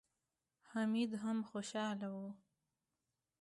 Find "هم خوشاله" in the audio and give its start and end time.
1.23-2.07